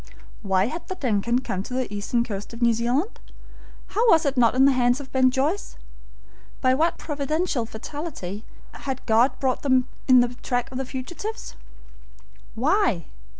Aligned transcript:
Why 0.41 0.65
had 0.65 0.87
the 0.87 0.95
DUNCAN 0.95 1.41
come 1.43 1.61
to 1.61 1.75
the 1.75 1.93
eastern 1.93 2.23
coast 2.23 2.55
of 2.55 2.61
New 2.63 2.73
Zealand? 2.73 3.19
How 3.89 4.09
was 4.09 4.25
it 4.25 4.35
not 4.35 4.55
in 4.55 4.65
the 4.65 4.71
hands 4.71 4.99
of 4.99 5.11
Ben 5.11 5.29
Joyce? 5.29 5.75
By 6.59 6.73
what 6.73 6.97
providential 6.97 7.67
fatality 7.67 8.43
had 8.71 9.05
God 9.05 9.37
brought 9.37 9.61
them 9.61 9.87
in 10.07 10.21
the 10.21 10.33
track 10.41 10.71
of 10.71 10.79
the 10.79 10.85
fugitives? 10.85 11.55
Why? 12.55 13.05